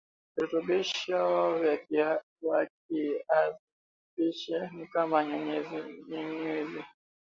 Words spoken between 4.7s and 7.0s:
ni kama nyuzinyuzi